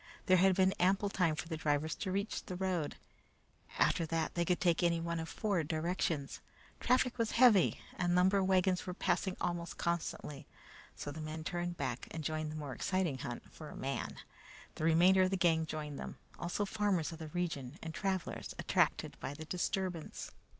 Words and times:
There 0.25 0.37
had 0.37 0.55
been 0.55 0.71
ample 0.79 1.09
time 1.09 1.35
for 1.35 1.47
the 1.47 1.57
drivers 1.57 1.93
to 1.97 2.11
reach 2.11 2.45
the 2.45 2.55
road; 2.55 2.95
after 3.77 4.03
that 4.07 4.33
they 4.33 4.43
could 4.43 4.59
take 4.59 4.81
any 4.81 4.99
one 4.99 5.19
of 5.19 5.29
four 5.29 5.63
directions. 5.63 6.41
Traffic 6.79 7.19
was 7.19 7.33
heavy, 7.33 7.79
and 7.99 8.15
lumber 8.15 8.43
wagons 8.43 8.87
were 8.87 8.95
passing 8.95 9.37
almost 9.39 9.77
constantly, 9.77 10.47
so 10.95 11.11
the 11.11 11.21
men 11.21 11.43
turned 11.43 11.77
back 11.77 12.07
and 12.09 12.23
joined 12.23 12.51
the 12.51 12.55
more 12.55 12.73
exciting 12.73 13.19
hunt 13.19 13.53
for 13.53 13.69
a 13.69 13.75
man. 13.77 14.15
The 14.73 14.85
remainder 14.85 15.21
of 15.21 15.29
the 15.29 15.37
gang 15.37 15.67
joined 15.67 15.99
them, 15.99 16.17
also 16.39 16.65
farmers 16.65 17.11
of 17.11 17.19
the 17.19 17.27
region 17.27 17.77
and 17.83 17.93
travelers 17.93 18.55
attracted 18.57 19.19
by 19.19 19.35
the 19.35 19.45
disturbance. 19.45 20.31